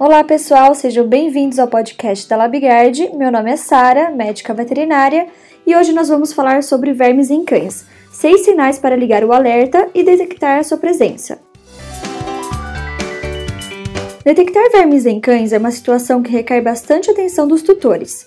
Olá, 0.00 0.22
pessoal, 0.22 0.76
sejam 0.76 1.04
bem-vindos 1.08 1.58
ao 1.58 1.66
podcast 1.66 2.28
da 2.28 2.36
LabGuard. 2.36 3.16
Meu 3.16 3.32
nome 3.32 3.50
é 3.50 3.56
Sara, 3.56 4.12
médica 4.12 4.54
veterinária, 4.54 5.26
e 5.66 5.74
hoje 5.74 5.92
nós 5.92 6.08
vamos 6.08 6.32
falar 6.32 6.62
sobre 6.62 6.92
vermes 6.92 7.32
em 7.32 7.44
cães. 7.44 7.84
Seis 8.12 8.42
sinais 8.44 8.78
para 8.78 8.94
ligar 8.94 9.24
o 9.24 9.32
alerta 9.32 9.88
e 9.92 10.04
detectar 10.04 10.60
a 10.60 10.62
sua 10.62 10.78
presença. 10.78 11.40
Detectar 14.24 14.70
vermes 14.70 15.04
em 15.04 15.18
cães 15.18 15.52
é 15.52 15.58
uma 15.58 15.72
situação 15.72 16.22
que 16.22 16.30
requer 16.30 16.60
bastante 16.60 17.10
atenção 17.10 17.48
dos 17.48 17.62
tutores. 17.62 18.24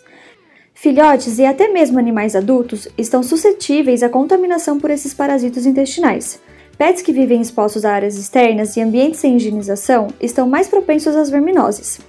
Filhotes 0.74 1.40
e 1.40 1.46
até 1.46 1.70
mesmo 1.70 1.98
animais 1.98 2.36
adultos 2.36 2.90
estão 2.98 3.24
suscetíveis 3.24 4.04
à 4.04 4.10
contaminação 4.10 4.78
por 4.78 4.92
esses 4.92 5.14
parasitos 5.14 5.66
intestinais. 5.66 6.38
Pets 6.82 7.04
que 7.04 7.14
vivem 7.14 7.40
expostos 7.40 7.86
a 7.86 7.94
áreas 7.94 8.18
externas 8.18 8.76
e 8.76 8.82
ambientes 8.82 9.20
sem 9.20 9.36
higienização 9.36 10.08
estão 10.20 10.50
mais 10.50 10.68
propensos 10.68 11.16
às 11.16 11.30
verminoses. 11.30 12.00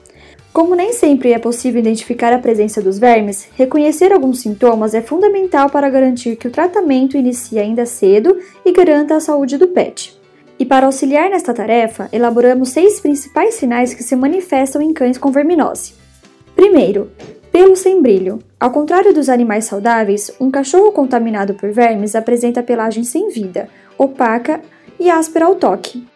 Como 0.50 0.75
nem 0.75 0.95
sempre 0.95 1.34
é 1.34 1.38
possível 1.38 1.78
identificar 1.78 2.33
a 2.33 2.38
presença 2.38 2.80
dos 2.80 2.98
vermes, 2.98 3.48
reconhecer 3.55 4.14
alguns 4.14 4.41
sintomas 4.41 4.95
é 4.95 5.02
fundamental 5.02 5.69
para 5.69 5.91
garantir 5.91 6.37
que 6.37 6.48
o 6.48 6.50
tratamento 6.50 7.19
inicie 7.19 7.59
ainda 7.59 7.84
cedo 7.84 8.34
e 8.64 8.73
garanta 8.73 9.14
a 9.14 9.20
saúde 9.20 9.59
do 9.59 9.69
pet. 9.69 10.19
E 10.59 10.64
para 10.64 10.86
auxiliar 10.86 11.28
nesta 11.28 11.52
tarefa, 11.52 12.09
elaboramos 12.11 12.70
seis 12.70 12.98
principais 12.98 13.56
sinais 13.56 13.92
que 13.92 14.02
se 14.02 14.16
manifestam 14.16 14.80
em 14.80 14.95
cães 14.95 15.19
com 15.19 15.30
verminose. 15.30 15.92
Primeiro, 16.56 17.11
pelo 17.52 17.77
sem 17.77 18.00
brilho. 18.00 18.39
Ao 18.59 18.70
contrário 18.70 19.12
dos 19.12 19.28
animais 19.28 19.66
saudáveis, 19.66 20.34
um 20.41 20.50
cachorro 20.50 20.92
contaminado 20.92 21.52
por 21.52 21.70
vermes 21.70 22.14
apresenta 22.14 22.62
pelagem 22.62 23.05
sem 23.05 23.28
vida, 23.28 23.69
opaca 24.05 24.61
e 24.98 25.11
áspera 25.11 25.47
ao 25.47 25.55
toque. 25.55 26.06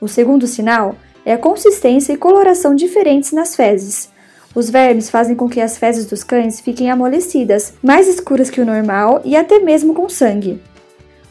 O 0.00 0.08
segundo 0.08 0.46
sinal 0.46 0.96
é 1.24 1.32
a 1.32 1.38
consistência 1.38 2.12
e 2.12 2.16
coloração 2.16 2.74
diferentes 2.74 3.32
nas 3.32 3.54
fezes. 3.54 4.10
Os 4.54 4.68
vermes 4.68 5.08
fazem 5.08 5.34
com 5.34 5.48
que 5.48 5.60
as 5.60 5.78
fezes 5.78 6.04
dos 6.06 6.22
cães 6.22 6.60
fiquem 6.60 6.90
amolecidas, 6.90 7.74
mais 7.82 8.06
escuras 8.06 8.50
que 8.50 8.60
o 8.60 8.66
normal 8.66 9.22
e 9.24 9.34
até 9.34 9.58
mesmo 9.58 9.94
com 9.94 10.08
sangue. 10.08 10.60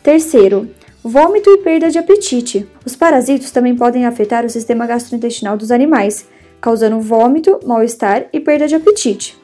Terceiro, 0.02 0.70
vômito 1.04 1.50
e 1.50 1.58
perda 1.59 1.92
de 1.92 2.00
apetite. 2.00 2.67
Os 2.84 2.95
parasitos 2.95 3.52
também 3.52 3.76
podem 3.76 4.06
afetar 4.06 4.45
o 4.45 4.50
sistema 4.50 4.88
gastrointestinal 4.88 5.56
dos 5.56 5.72
animais, 5.72 6.26
causando 6.59 7.00
vômito, 7.00 7.59
mal-estar 7.66 8.26
e 8.34 8.39
perda 8.39 8.67
de 8.67 8.76
apetite. 8.76 9.38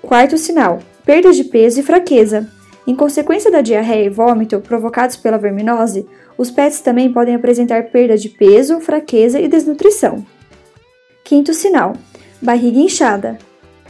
Quarto 0.00 0.38
sinal: 0.38 0.78
perda 1.04 1.32
de 1.32 1.44
peso 1.44 1.80
e 1.80 1.82
fraqueza. 1.82 2.48
Em 2.86 2.94
consequência 2.94 3.50
da 3.50 3.62
diarreia 3.62 4.04
e 4.04 4.10
vômito 4.10 4.60
provocados 4.60 5.16
pela 5.16 5.38
verminose, 5.38 6.06
os 6.36 6.50
pets 6.50 6.80
também 6.80 7.12
podem 7.12 7.34
apresentar 7.34 7.84
perda 7.84 8.16
de 8.16 8.28
peso, 8.28 8.80
fraqueza 8.80 9.40
e 9.40 9.48
desnutrição. 9.48 10.24
Quinto 11.24 11.54
sinal: 11.54 11.94
barriga 12.42 12.78
inchada. 12.78 13.38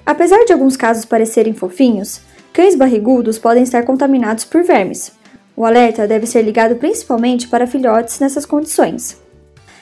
Apesar 0.06 0.44
de 0.44 0.52
alguns 0.52 0.76
casos 0.76 1.04
parecerem 1.04 1.54
fofinhos, 1.54 2.20
cães 2.52 2.76
barrigudos 2.76 3.38
podem 3.38 3.62
estar 3.62 3.84
contaminados 3.84 4.44
por 4.44 4.62
vermes. 4.62 5.12
O 5.56 5.64
alerta 5.64 6.06
deve 6.06 6.26
ser 6.26 6.42
ligado 6.42 6.76
principalmente 6.76 7.48
para 7.48 7.66
filhotes 7.66 8.20
nessas 8.20 8.44
condições. 8.46 9.20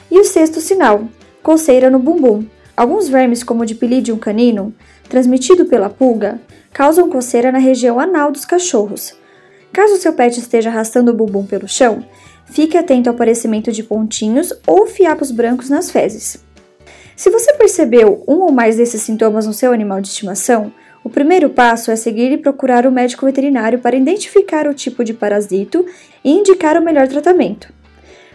E 0.09 0.19
o 0.19 0.23
sexto 0.23 0.59
sinal: 0.59 1.03
coceira 1.43 1.89
no 1.89 1.99
bumbum. 1.99 2.45
Alguns 2.75 3.07
vermes, 3.07 3.43
como 3.43 3.61
o 3.61 3.65
Dipilidium 3.65 4.17
caninum, 4.17 4.71
transmitido 5.07 5.65
pela 5.65 5.89
pulga, 5.89 6.41
causam 6.71 7.09
coceira 7.09 7.51
na 7.51 7.59
região 7.59 7.99
anal 7.99 8.31
dos 8.31 8.45
cachorros. 8.45 9.13
Caso 9.71 9.97
seu 9.97 10.13
pet 10.13 10.39
esteja 10.39 10.69
arrastando 10.69 11.11
o 11.11 11.13
bumbum 11.13 11.45
pelo 11.45 11.67
chão, 11.67 12.03
fique 12.45 12.77
atento 12.77 13.09
ao 13.09 13.15
aparecimento 13.15 13.71
de 13.71 13.83
pontinhos 13.83 14.53
ou 14.65 14.87
fiapos 14.87 15.31
brancos 15.31 15.69
nas 15.69 15.91
fezes. 15.91 16.43
Se 17.15 17.29
você 17.29 17.53
percebeu 17.53 18.23
um 18.27 18.39
ou 18.39 18.51
mais 18.51 18.77
desses 18.77 19.01
sintomas 19.03 19.45
no 19.45 19.53
seu 19.53 19.71
animal 19.71 20.01
de 20.01 20.07
estimação, 20.07 20.71
o 21.03 21.09
primeiro 21.09 21.49
passo 21.49 21.91
é 21.91 21.95
seguir 21.95 22.31
e 22.31 22.37
procurar 22.37 22.87
o 22.87 22.91
médico 22.91 23.25
veterinário 23.25 23.79
para 23.79 23.95
identificar 23.95 24.67
o 24.67 24.73
tipo 24.73 25.03
de 25.03 25.13
parasito 25.13 25.85
e 26.23 26.31
indicar 26.31 26.77
o 26.77 26.83
melhor 26.83 27.07
tratamento. 27.07 27.71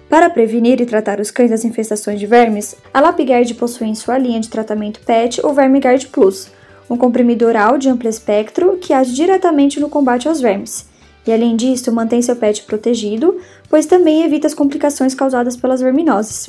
Para 0.09 0.31
prevenir 0.31 0.81
e 0.81 0.87
tratar 0.87 1.21
os 1.21 1.31
cães 1.31 1.51
das 1.51 1.67
infestações 1.67 2.19
de 2.19 2.27
vermes, 2.27 2.75
a 2.95 3.01
Lapguard 3.01 3.53
possui 3.55 3.89
em 3.89 3.95
sua 3.95 4.17
linha 4.17 4.41
de 4.41 4.49
tratamento 4.49 5.01
PET 5.01 5.45
o 5.45 5.53
Vermiguard 5.53 6.07
Plus, 6.07 6.49
um 6.89 6.97
comprimido 6.97 7.45
oral 7.45 7.77
de 7.77 7.91
amplo 7.91 8.09
espectro 8.09 8.79
que 8.79 8.95
age 8.95 9.13
diretamente 9.13 9.79
no 9.79 9.91
combate 9.91 10.27
aos 10.27 10.41
vermes. 10.41 10.89
E 11.27 11.33
além 11.33 11.55
disso, 11.57 11.93
mantém 11.93 12.23
seu 12.23 12.35
pet 12.35 12.63
protegido, 12.63 13.39
pois 13.69 13.85
também 13.85 14.25
evita 14.25 14.47
as 14.47 14.55
complicações 14.55 15.15
causadas 15.15 15.59
pelas 15.59 15.83
verminoses. 15.83 16.49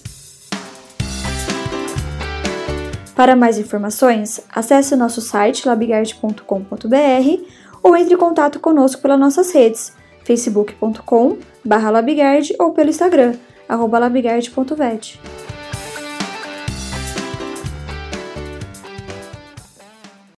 Para 3.13 3.35
mais 3.35 3.57
informações, 3.57 4.39
acesse 4.49 4.93
o 4.93 4.97
nosso 4.97 5.19
site 5.19 5.67
labigard.com.br 5.67 7.43
ou 7.83 7.97
entre 7.97 8.13
em 8.13 8.17
contato 8.17 8.57
conosco 8.61 9.01
pelas 9.01 9.19
nossas 9.19 9.51
redes 9.51 9.91
facebook.com/labigard 11.69 12.49
ou 12.59 12.71
pelo 12.71 12.89
Instagram 12.89 13.35
labigard.vet. 13.99 15.19